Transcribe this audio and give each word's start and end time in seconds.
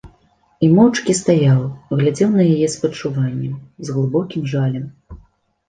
І 0.67 0.69
моўчкі 0.77 1.15
стаяў, 1.19 1.59
глядзеў 1.99 2.33
на 2.39 2.43
яе 2.55 2.57
з 2.63 2.71
спачуваннем, 2.79 3.55
з 3.85 3.99
глыбокім 4.01 4.51
жалем. 4.57 4.93